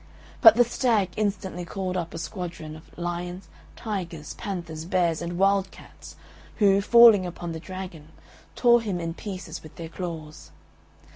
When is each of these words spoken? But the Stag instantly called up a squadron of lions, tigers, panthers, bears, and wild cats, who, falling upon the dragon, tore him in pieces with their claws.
But 0.41 0.55
the 0.55 0.63
Stag 0.63 1.09
instantly 1.15 1.63
called 1.63 1.95
up 1.95 2.15
a 2.15 2.17
squadron 2.17 2.75
of 2.75 2.89
lions, 2.97 3.47
tigers, 3.75 4.33
panthers, 4.33 4.83
bears, 4.85 5.21
and 5.21 5.37
wild 5.37 5.69
cats, 5.69 6.15
who, 6.55 6.81
falling 6.81 7.23
upon 7.23 7.51
the 7.51 7.59
dragon, 7.59 8.07
tore 8.55 8.81
him 8.81 8.99
in 8.99 9.13
pieces 9.13 9.61
with 9.61 9.75
their 9.75 9.89
claws. 9.89 10.49